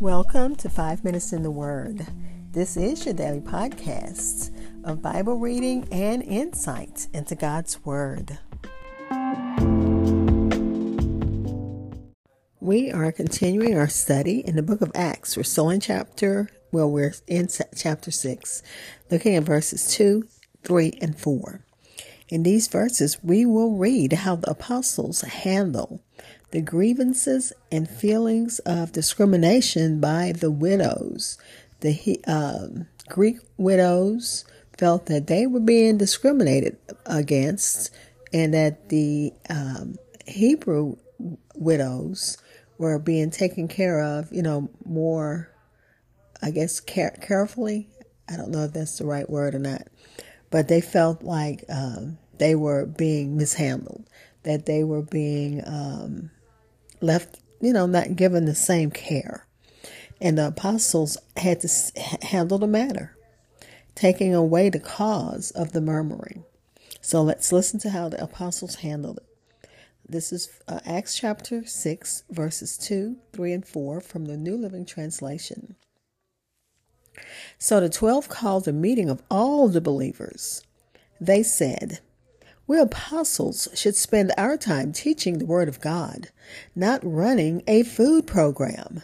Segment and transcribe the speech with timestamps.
[0.00, 2.06] Welcome to Five Minutes in the Word.
[2.52, 4.50] This is your daily podcast
[4.82, 8.38] of Bible reading and insight into God's Word.
[12.60, 15.36] We are continuing our study in the book of Acts.
[15.36, 18.62] We're still in chapter, well, we're in chapter 6,
[19.10, 20.26] looking at verses 2,
[20.64, 21.60] 3, and 4.
[22.30, 26.00] In these verses, we will read how the apostles handle
[26.50, 31.38] the grievances and feelings of discrimination by the widows.
[31.80, 34.44] The um, Greek widows
[34.76, 37.90] felt that they were being discriminated against,
[38.32, 39.96] and that the um,
[40.26, 40.96] Hebrew
[41.54, 42.38] widows
[42.78, 45.50] were being taken care of, you know, more,
[46.42, 47.88] I guess, care- carefully.
[48.28, 49.86] I don't know if that's the right word or not,
[50.50, 54.08] but they felt like um, they were being mishandled,
[54.44, 56.30] that they were being um,
[57.00, 59.46] left, you know, not given the same care.
[60.20, 61.68] And the apostles had to
[62.22, 63.16] handle the matter,
[63.94, 66.44] taking away the cause of the murmuring.
[67.00, 69.26] So let's listen to how the apostles handled it.
[70.06, 74.84] This is uh, Acts chapter 6, verses 2, 3, and 4 from the New Living
[74.84, 75.76] Translation.
[77.58, 80.64] So the twelve called a meeting of all the believers.
[81.20, 82.00] They said,
[82.70, 86.28] we apostles should spend our time teaching the Word of God,
[86.76, 89.02] not running a food program.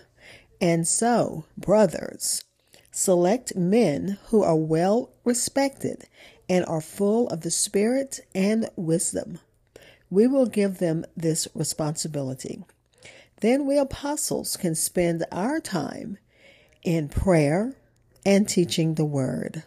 [0.61, 2.45] And so, brothers,
[2.93, 6.07] select men who are well respected
[6.49, 9.41] and are full of the Spirit and wisdom.
[10.11, 12.63] We will give them this responsibility.
[13.41, 16.19] Then we apostles can spend our time
[16.85, 17.75] in prayer
[18.25, 19.65] and teaching the Word.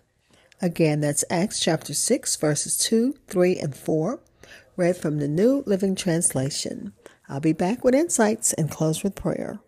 [0.62, 4.20] Again, that's Acts chapter 6, verses 2, 3, and 4,
[4.76, 6.92] read from the New Living Translation.
[7.30, 9.62] I'll be back with insights and close with prayer.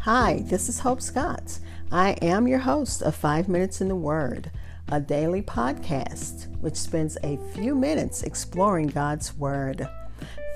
[0.00, 1.60] Hi, this is Hope Scott.
[1.92, 4.50] I am your host of Five Minutes in the Word,
[4.88, 9.88] a daily podcast which spends a few minutes exploring God's Word.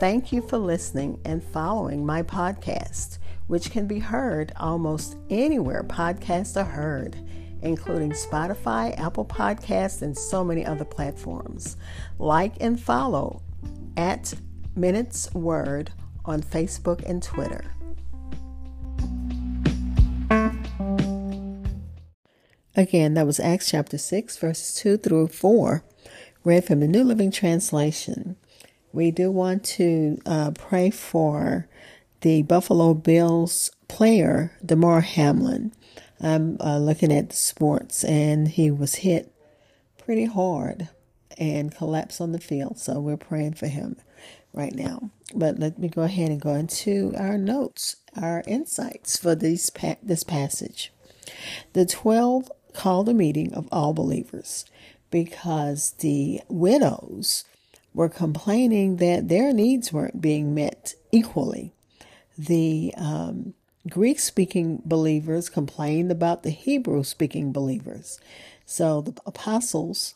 [0.00, 3.18] Thank you for listening and following my podcast
[3.50, 7.16] which can be heard almost anywhere podcasts are heard,
[7.62, 11.76] including Spotify, Apple Podcasts, and so many other platforms.
[12.20, 13.42] Like and follow
[13.96, 14.32] at
[14.76, 15.90] Minutes Word
[16.24, 17.64] on Facebook and Twitter.
[22.76, 25.82] Again, that was Acts chapter 6, verses 2 through 4,
[26.44, 28.36] read from the New Living Translation.
[28.92, 31.66] We do want to uh, pray for
[32.20, 35.72] the Buffalo Bills player, Damar Hamlin.
[36.20, 39.32] I'm uh, looking at the sports, and he was hit
[39.98, 40.88] pretty hard
[41.38, 42.78] and collapsed on the field.
[42.78, 43.96] So we're praying for him
[44.52, 45.10] right now.
[45.34, 49.96] But let me go ahead and go into our notes, our insights for these pa-
[50.02, 50.92] this passage.
[51.72, 54.64] The 12 called a meeting of all believers
[55.10, 57.44] because the widows
[57.94, 61.72] were complaining that their needs weren't being met equally
[62.36, 63.54] the um,
[63.88, 68.20] Greek speaking believers complained about the Hebrew speaking believers.
[68.66, 70.14] So the apostles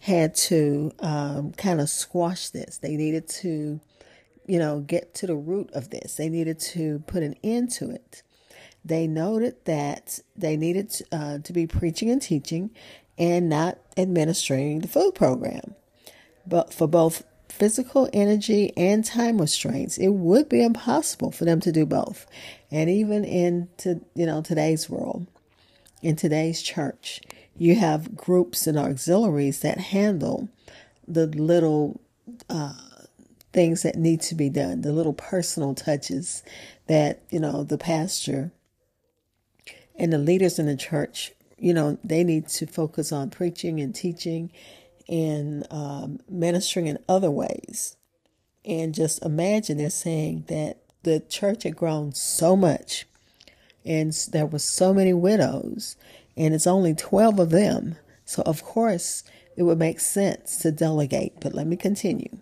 [0.00, 2.78] had to um, kind of squash this.
[2.78, 3.80] They needed to,
[4.46, 6.16] you know, get to the root of this.
[6.16, 8.22] They needed to put an end to it.
[8.84, 12.70] They noted that they needed uh, to be preaching and teaching
[13.16, 15.74] and not administering the food program.
[16.46, 21.72] But for both physical energy and time restraints, it would be impossible for them to
[21.72, 22.26] do both.
[22.70, 25.26] And even in to, you know today's world,
[26.02, 27.20] in today's church,
[27.56, 30.48] you have groups and auxiliaries that handle
[31.06, 32.00] the little
[32.50, 32.74] uh,
[33.52, 36.42] things that need to be done, the little personal touches
[36.88, 38.50] that you know the pastor
[39.96, 43.94] and the leaders in the church, you know, they need to focus on preaching and
[43.94, 44.50] teaching
[45.08, 47.96] and um, ministering in other ways.
[48.64, 53.06] And just imagine they're saying that the church had grown so much
[53.84, 55.96] and there were so many widows
[56.36, 57.96] and it's only 12 of them.
[58.24, 59.22] So, of course,
[59.56, 61.40] it would make sense to delegate.
[61.40, 62.38] But let me continue.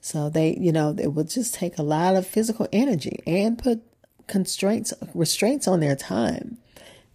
[0.00, 3.82] So, they, you know, it would just take a lot of physical energy and put
[4.26, 6.58] constraints, restraints on their time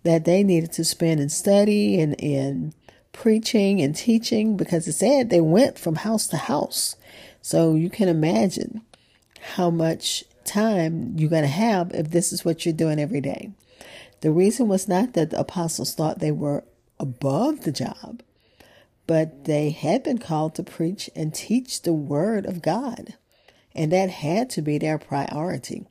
[0.03, 2.73] that they needed to spend in study and in
[3.11, 6.95] preaching and teaching because it said they went from house to house.
[7.41, 8.81] So you can imagine
[9.55, 13.51] how much time you're going to have if this is what you're doing every day.
[14.21, 16.63] The reason was not that the apostles thought they were
[16.99, 18.21] above the job,
[19.07, 23.15] but they had been called to preach and teach the word of God.
[23.75, 25.85] and that had to be their priority.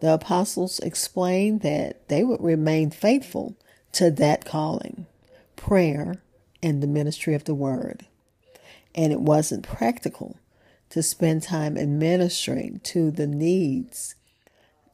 [0.00, 3.56] The apostles explained that they would remain faithful
[3.92, 5.06] to that calling,
[5.56, 6.22] prayer,
[6.62, 8.06] and the ministry of the word.
[8.94, 10.36] And it wasn't practical
[10.90, 14.16] to spend time administering to the needs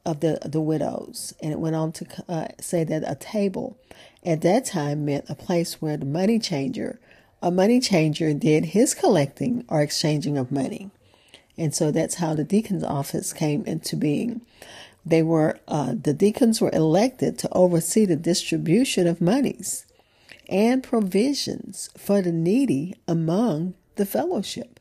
[0.05, 1.35] of the, the widows.
[1.43, 3.77] And it went on to uh, say that a table
[4.25, 7.01] at that time meant a place where the money changer,
[7.43, 10.91] a money changer did his collecting or exchanging of money.
[11.59, 14.43] And so that's how the deacon's office came into being.
[15.07, 19.86] They were, uh, the deacons were elected to oversee the distribution of monies
[20.49, 24.81] and provisions for the needy among the fellowship.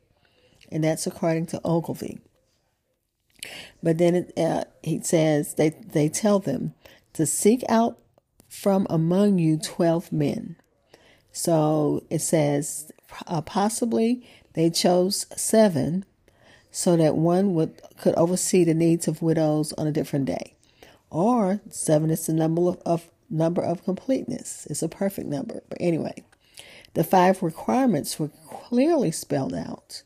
[0.71, 2.19] And that's according to Ogilvie.
[3.81, 6.73] But then it, uh, he says they, they tell them
[7.13, 7.97] to seek out
[8.50, 10.56] from among you 12 men.
[11.31, 12.91] So it says
[13.27, 16.06] uh, possibly they chose seven
[16.71, 20.56] so that one would could oversee the needs of widows on a different day.
[21.09, 24.68] Or seven is the number of, of number of completeness.
[24.69, 25.62] It's a perfect number.
[25.69, 26.24] But anyway,
[26.94, 30.04] the five requirements were clearly spelled out.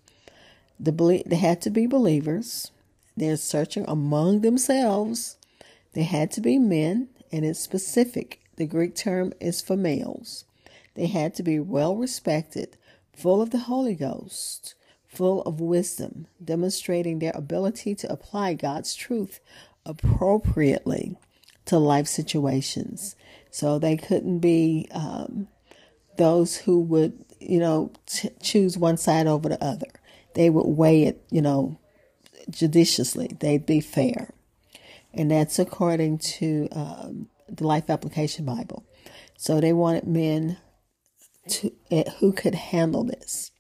[0.80, 2.72] The they had to be believers.
[3.18, 5.38] They're searching among themselves.
[5.94, 8.40] They had to be men, and it's specific.
[8.56, 10.46] The Greek term is for males.
[10.96, 12.78] They had to be well respected,
[13.14, 14.76] full of the Holy Ghost,
[15.08, 19.40] full of wisdom, demonstrating their ability to apply God's truth
[19.86, 21.18] appropriately
[21.70, 23.16] to life situations.
[23.52, 25.48] So they couldn't be um,
[26.18, 29.88] those who would, you know, t- choose one side over the other.
[30.36, 31.80] They would weigh it, you know,
[32.50, 33.36] judiciously.
[33.40, 34.34] They'd be fair.
[35.14, 38.86] And that's according to um, the Life Application Bible.
[39.38, 40.58] So they wanted men
[41.50, 43.52] to, uh, who could handle this.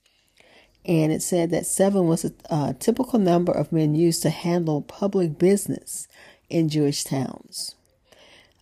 [0.85, 4.81] And it said that seven was a, a typical number of men used to handle
[4.81, 6.07] public business
[6.49, 7.75] in Jewish towns.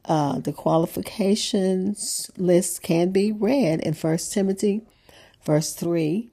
[0.07, 4.81] Uh, the qualifications list can be read in 1 Timothy,
[5.43, 6.31] verse 3,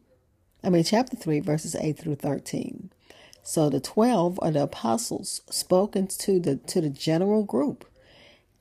[0.65, 2.91] I mean, chapter 3, verses 8 through 13.
[3.43, 7.85] So the 12 are the apostles spoken to the, to the general group.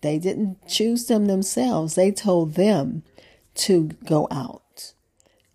[0.02, 1.96] They didn't choose them themselves.
[1.96, 3.04] They told them
[3.56, 4.94] to go out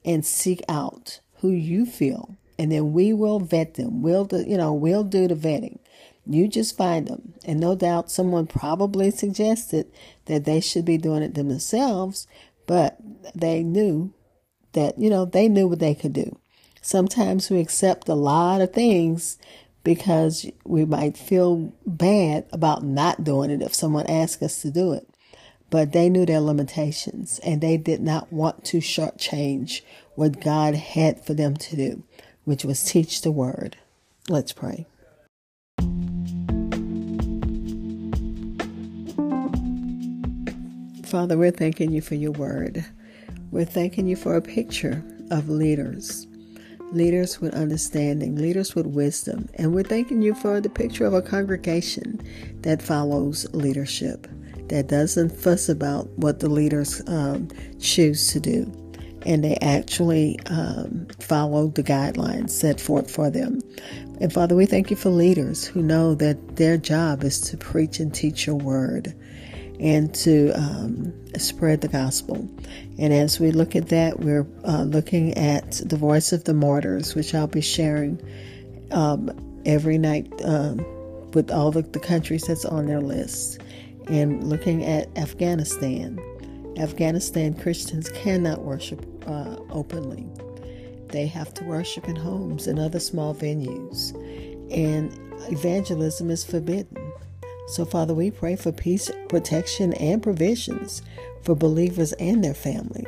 [0.04, 2.36] and seek out who you feel.
[2.58, 4.00] And then we will vet them.
[4.00, 5.78] We'll, do, you know, we'll do the vetting.
[6.28, 7.34] You just find them.
[7.44, 9.90] And no doubt someone probably suggested
[10.26, 12.26] that they should be doing it themselves,
[12.66, 12.98] but
[13.34, 14.12] they knew
[14.74, 16.38] that, you know, they knew what they could do.
[16.82, 19.38] Sometimes we accept a lot of things
[19.82, 24.92] because we might feel bad about not doing it if someone asks us to do
[24.92, 25.08] it.
[25.70, 29.80] But they knew their limitations and they did not want to shortchange
[30.14, 32.02] what God had for them to do,
[32.44, 33.76] which was teach the word.
[34.28, 34.86] Let's pray.
[41.08, 42.84] Father, we're thanking you for your word.
[43.50, 46.26] We're thanking you for a picture of leaders,
[46.92, 49.48] leaders with understanding, leaders with wisdom.
[49.54, 52.20] And we're thanking you for the picture of a congregation
[52.60, 54.26] that follows leadership,
[54.68, 57.48] that doesn't fuss about what the leaders um,
[57.80, 58.70] choose to do.
[59.24, 63.62] And they actually um, follow the guidelines set forth for them.
[64.20, 67.98] And Father, we thank you for leaders who know that their job is to preach
[67.98, 69.14] and teach your word
[69.80, 72.48] and to um, spread the gospel.
[72.98, 77.14] And as we look at that, we're uh, looking at the voice of the martyrs,
[77.14, 78.20] which I'll be sharing
[78.90, 79.30] um,
[79.64, 80.78] every night um,
[81.32, 83.60] with all the, the countries that's on their list,
[84.08, 86.18] and looking at Afghanistan.
[86.78, 90.26] Afghanistan Christians cannot worship uh, openly.
[91.08, 94.14] They have to worship in homes and other small venues.
[94.70, 95.12] And
[95.50, 97.07] evangelism is forbidden.
[97.68, 101.02] So, Father, we pray for peace, protection, and provisions
[101.42, 103.06] for believers and their family.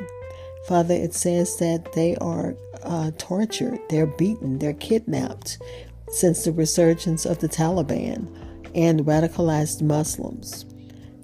[0.67, 5.57] Father, it says that they are uh, tortured, they're beaten, they're kidnapped
[6.09, 8.27] since the resurgence of the Taliban
[8.75, 10.65] and radicalized Muslims.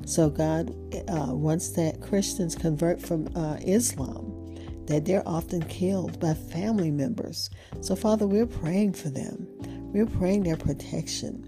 [0.05, 0.71] So, God
[1.07, 4.55] uh, wants that Christians convert from uh, Islam,
[4.87, 7.51] that they're often killed by family members.
[7.81, 9.47] So, Father, we're praying for them.
[9.93, 11.45] We're praying their protection.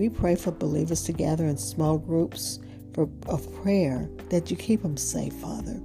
[0.00, 2.58] We pray for believers to gather in small groups
[2.94, 5.78] for, of prayer that you keep them safe, Father,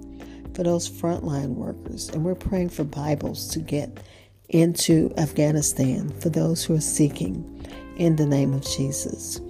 [0.53, 2.07] for those frontline workers.
[2.07, 3.99] And we're praying for Bibles to get
[4.47, 7.67] into Afghanistan for those who are seeking
[7.97, 9.41] in the name of Jesus.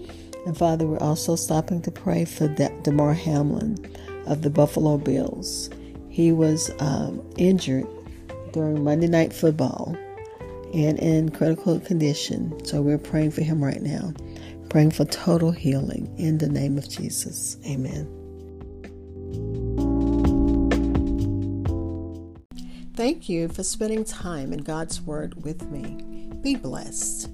[0.48, 3.78] And Father, we're also stopping to pray for De- Damar Hamlin
[4.26, 5.70] of the Buffalo Bills.
[6.10, 7.86] He was um, injured
[8.52, 9.96] during Monday Night Football
[10.74, 12.66] and in critical condition.
[12.66, 14.14] So we're praying for him right now,
[14.70, 17.58] praying for total healing in the name of Jesus.
[17.66, 18.12] Amen.
[22.96, 25.98] Thank you for spending time in God's Word with me.
[26.42, 27.30] Be blessed.